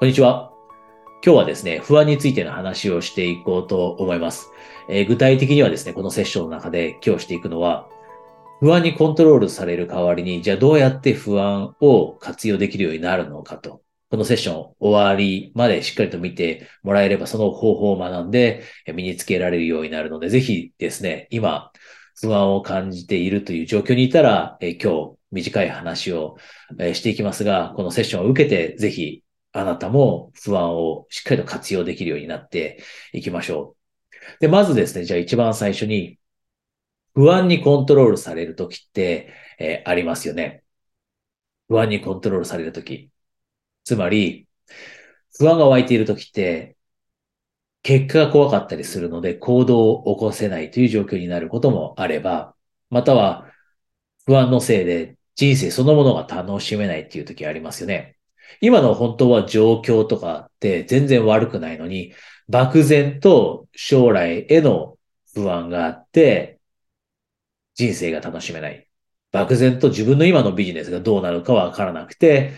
[0.00, 0.50] こんにちは。
[1.22, 4.50] 今日はですね、不安についての話をしていこうと思います。
[4.88, 7.86] えー、具体的にはですね、このセッションの中で今日していくのは、
[8.60, 13.82] 不安にコントロールされる代わりに、じゃあどうやって不安を活用できるようになるのかと。
[14.08, 21.72] このセッション終わりまでしっかりと見てもらえれば、その方法を学んで身につけられるようになるので、ぜひですね、今、
[22.18, 26.38] 不安を感じているという状況にいたら、え今日短い話を
[26.78, 33.80] えしていきますが、このセッションを受けて、ぜひあなたも不安をしっかりと活用できるようになっていきましょう。
[34.40, 36.18] で、まずですね、じゃあ一番最初に、
[37.14, 40.62] 不安にコントロールされるときって、えー、ありますよね。
[41.68, 43.10] 不安にコントロールされるとき。
[43.84, 44.48] つまり、
[45.38, 46.76] 不安が湧いているときって、
[47.82, 52.54] 結果が怖かったりするので行動を起こせないという状況になることもあれば、
[52.90, 53.50] または
[54.26, 58.19] 不安のせいで人生そのものが楽しめないっていう時ありますよね。
[58.60, 62.12] 今の本当は状況とかって全然悪くないのに、
[62.48, 64.98] 漠然と将来への
[65.34, 66.58] 不安があって、
[67.74, 68.86] 人生が楽しめない。
[69.32, 72.52] 漠然と自分の今のビジネスがどうなるかわからなくて、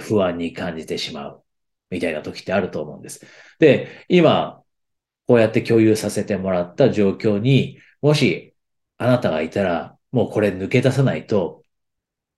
[0.00, 1.42] 不安に感じてしまう。
[1.90, 3.24] みたいな時ってあると思うんです。
[3.58, 4.62] で、今、
[5.26, 8.54] こうやって共有させてもらった状況に、もし
[8.98, 11.62] あなたがいたら、もうこれ抜け出さないと、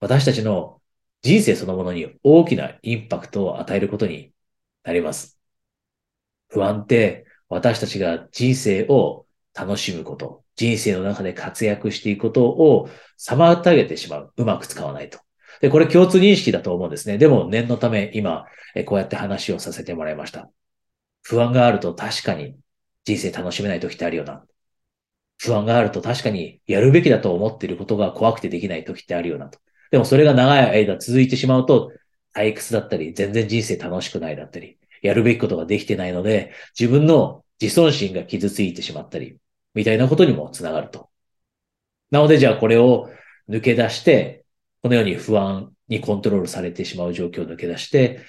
[0.00, 0.77] 私たちの
[1.22, 4.32] 人生そのものに大きなインパクトを与えることに
[4.84, 5.38] なります。
[6.48, 14.32] 不安って私たちが人生を楽しむこと、人生の中で活躍していくことを妨げてしまう。
[14.36, 15.18] うまく使わないと。
[15.60, 17.18] で、これ共通認識だと思うんですね。
[17.18, 18.46] でも念のため今、
[18.86, 20.50] こうやって話をさせてもらいました。
[21.22, 22.56] 不安があると確かに
[23.04, 24.44] 人生楽しめない時ってあるよな。
[25.38, 29.58] 不安があると確かにやるべきだと思っていることが怖くてできない時ってあるよなと。
[29.90, 31.92] でもそれが長い間続いてしまうと、
[32.34, 39.38] 退屈だったり、全然人生楽しくないだったり、やるべきことができてないので、自分の自尊心が傷ついてしまったり、
[39.74, 41.10] みたいなことにもつながると。
[42.10, 43.10] なので、じゃあこれを
[43.48, 44.44] 抜け出して、
[44.82, 48.20] このように不安にコントロールされてしまう状況を抜け出して、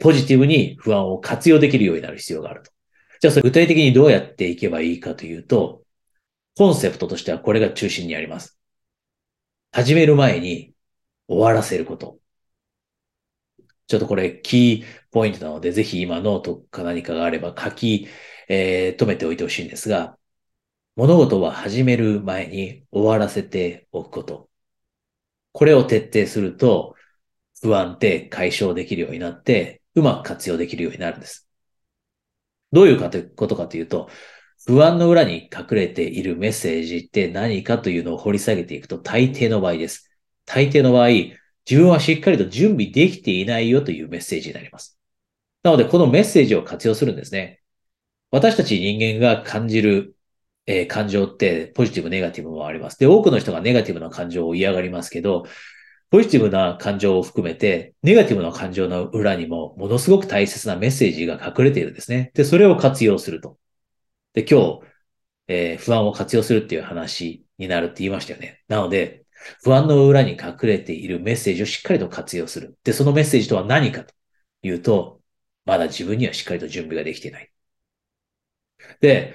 [0.00, 2.70] ポジティブに不安を活用できるようになる必要があると。
[3.20, 5.82] じゃあそれ具体的にどうやっていけばいいかというと、
[6.56, 8.58] コンセプトとしてはこれが中心にあります。
[9.72, 10.73] 始める前に
[11.28, 12.18] 終わらせること。
[13.86, 18.08] ちょっとこれキーポイントなので、ぜひ今ノートか何かがあれば書き、
[18.48, 20.18] えー、留めておいてほしいんですが、
[20.96, 24.48] 物事は始める前に終わらせておくこと。
[25.52, 26.94] これを徹底すると、
[27.62, 31.48] 不安って解消できるようになって、うまく活用できるようになるんです。
[32.72, 34.08] どういうことかというと、
[34.66, 40.10] 不安の裏に隠れているメッセージって何かというのを掘り下げていくと大抵の場合です。
[40.46, 41.08] 大抵の場合、
[41.68, 44.98] 自分はしっかりと準備できていないよというメッセージになります。
[45.62, 47.60] なので、このメッセージを活用するんですね。
[48.30, 50.16] 私たち人間が感じる、
[50.66, 52.98] えー、感情ってポジティブ、ネガティブもあります。
[52.98, 55.46] で、多くの人がネガティブな感情を嫌がりますけど、
[56.10, 62.30] ポジティブな感情を含めて、ネガティブな感情の裏にもものすごく大切なメッセージが隠れているんですね。
[62.34, 63.58] で、それを活用すると。
[64.34, 64.80] で、今日、
[65.48, 68.62] えー、不安を活用するっていう話になるって言いましたよね。
[68.68, 69.23] なので、
[69.62, 72.76] 不安の裏に隠れているメッセージをしっかりと活用する。
[72.84, 74.14] で、そのメッセージとは何かと
[74.62, 75.20] いうと、
[75.64, 77.50] まだ自分にはしっかりと準備ができていない。
[79.00, 79.34] で、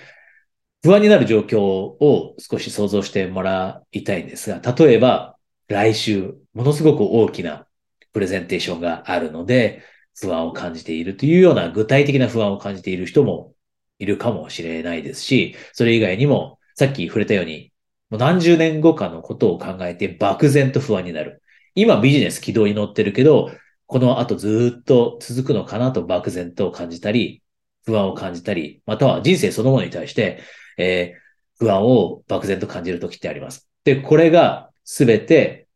[0.84, 5.38] 不安になる状況を少し想像してもらいたいんですが、例えば、
[5.68, 7.68] 来週、ものすごく大きな
[8.14, 9.84] プレゼンテーションがあるので、
[10.20, 13.54] 不安を感じているというような具体的な不安を感じている人も
[14.00, 17.72] いるかもしれないですし、それ以外にも、さっき触れたように、
[18.10, 21.42] もう何十年後かのことを考えて漠然と不安になる。
[21.76, 23.52] 今ビジネス軌道に乗ってるけど、
[23.86, 27.44] この後ずっと続くのかなと漠然と感じたり、
[27.86, 30.42] 不安を感じたり、または人生そのものに対して、
[30.78, 33.70] えー、不安を漠然と感じるときってあります。
[33.84, 35.68] で、これがすべて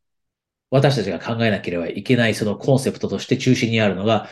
[0.70, 4.28] 私たちが考えなければいけないそのコンセプトとして中心にあるのが、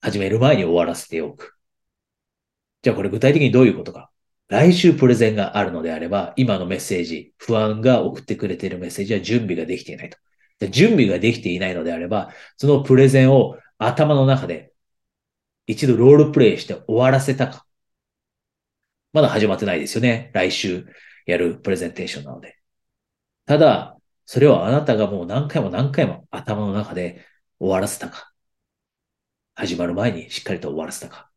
[0.00, 1.56] 始める前に終わらせておく。
[2.82, 4.10] じゃあこれ具体的にどういうことか。
[4.48, 10.18] 来週プレゼンがあるのであれば、今のメッセージ、不安が送ってくれているメッセージは準備ができていないと。
[10.58, 14.72] で準備ができていないのであれば、そのプレゼンを頭の中で
[15.66, 17.66] 一度ロールプレイして終わらせたか。
[19.12, 20.30] まだ始まってないですよね。
[20.34, 20.86] 来週
[21.26, 22.58] やるプレゼンテーションなので。
[23.46, 23.96] ただ、
[24.26, 27.24] それをあなたがもう何回も何回も頭の中で
[27.58, 28.32] 終わらせたか。
[29.54, 31.30] 始まる前にしっかりと終わらせたか。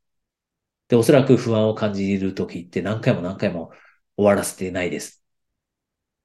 [0.87, 3.71] で、おそらく不安を感じるときって何回も何回も
[4.15, 5.23] 終わらせてないです。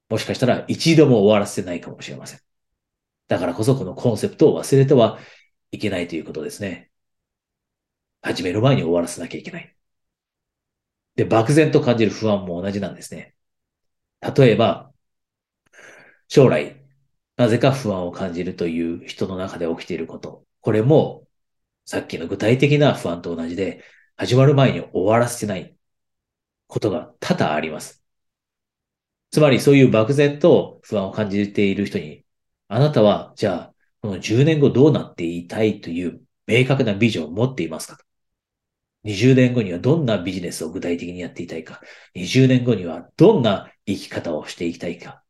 [0.09, 2.39] もしかしたら一度も終わらせてないかもしれません。
[3.27, 5.19] だからこそこのコンセプトを忘れては
[5.71, 6.91] いけないということですね。
[8.21, 9.75] 始める前に終わらせなきゃいけない。
[11.15, 13.35] で、漠然と感じる不安も同じなんですね。
[14.35, 14.91] 例えば、
[16.27, 16.81] 将来、
[17.37, 20.45] なぜか不安を感じるという人の中で起きていること。
[20.61, 21.27] これも、
[21.85, 23.83] さっきの具体的な不安と同じで、
[24.23, 25.75] 始まる前に終わらせてない
[26.67, 28.01] ことが多々あります。
[29.31, 32.23] つまりそういう漠然と不安を感じている人に、
[32.69, 37.97] あなたは、じゃあ、この10年後どうなっていたいという明確なビジョンを持っていますか
[39.03, 41.81] ?20 年後にはどんなビジネスを具体的にやっていたいか
[42.15, 45.21] ?20 年後にはどんな生き方をしていきたいか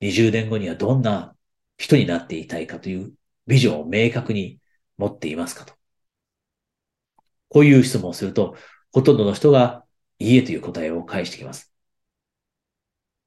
[0.00, 1.36] ?20 年後にはどんな
[1.76, 3.12] 人になっていたいかという
[3.46, 4.60] ビジョンを明確に
[4.96, 5.74] 持っていますかと。
[7.54, 8.56] こういう質問をすると、
[8.92, 9.84] ほとんどの人が
[10.18, 11.72] いいえという答えを返してきます。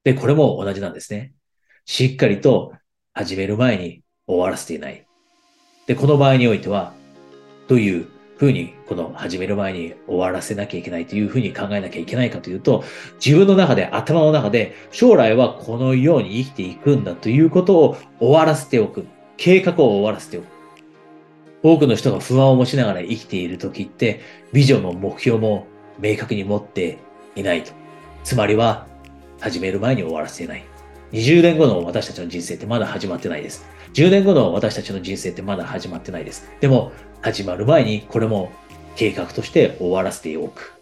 [0.04, 1.32] で、これも同じなんですね。
[1.86, 2.74] しっかりと
[3.14, 5.06] 始める前に終わらせていない。
[5.86, 6.92] で、この場合においては、
[7.68, 12.84] どういうふうにこの始める前に終わらせなきゃいけないというふうに考えなきゃいけないかというと、
[13.24, 19.06] 自分の中で、頭の中で、将来はこのように生きていくんだということを終わらせておく。
[19.38, 20.57] 計画を終わらせておく。
[21.62, 24.20] 多くの人が不安を持ちながら生きている時って、
[24.52, 25.66] ビジョンも目標も
[25.98, 26.98] 明確に持って
[27.34, 27.72] いないと。
[28.24, 28.86] つまりは、
[29.40, 30.64] 始める前に終わらせない。
[31.12, 33.64] 20年後の私たちの人生ってまだ始まってないです。
[33.94, 36.48] 10年後の私たちの人生ってまだ始まってないです。
[36.60, 38.52] でも、始まる前にこれも
[38.94, 40.74] 計画として終わらせておく。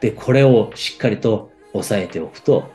[0.00, 2.70] で、これをしっかりと抑えておくと、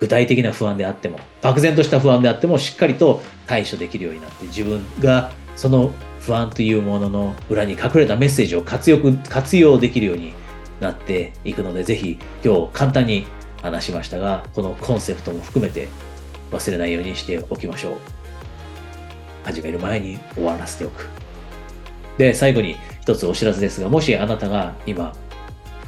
[0.00, 8.98] 具体的な不安であっても、漠然とした不安であっても、しっかりと対処できるようになって、自分がその不安というものの裏に隠れたメッセージを活用
[9.28, 10.34] 活用できるように
[10.80, 13.26] なっていくので、ぜひ今日簡単に
[13.62, 15.88] 話しましたが、このコンセプトも含めて
[16.52, 17.96] 忘れないようにしておきましょう。
[19.44, 21.08] 始める前に終わらせておく。
[22.18, 25.14] で、最後に一つお知らせですが、もしあなたが今、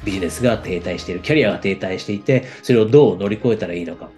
[0.05, 4.11] ビジネスが停滞している、キャリアが停滞していて、それをどう乗り越えたらいいのか。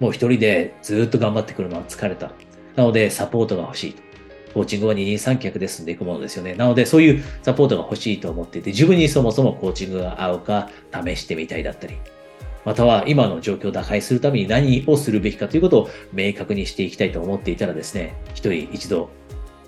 [0.00, 2.32] もう一人でずっと頑張ってくるのは疲れた。
[2.76, 3.96] なので、サポートが欲しい。
[4.54, 6.54] コーチングは二人三脚で進んでいくものですよね。
[6.54, 11.96] なので、そういうサポートが欲しいと思っていて、自分にそもそもコーチングが合うか試してみたいだったり、
[12.64, 19.10] または今の状況を打開するために何をするべきかということを明確にしていきたいと思っていたらですね、一人一度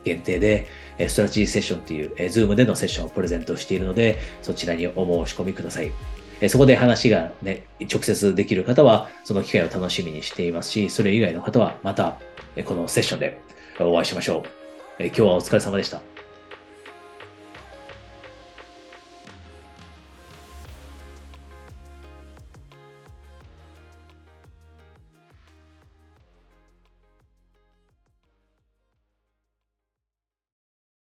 [0.05, 0.67] 限定で、
[1.08, 5.91] ストラテジーセッションという、ズームでのセッションをプレゼントしているので、そちらにお申し込みください。
[6.49, 12.19] そこで話がね、直接できる方は、その機会を楽しみにしていますし、それ以外の方はまた、
[12.64, 13.38] このセッションで
[13.79, 14.43] お会いしましょ
[14.99, 15.05] う。
[15.05, 16.20] 今日はお疲れ様でした。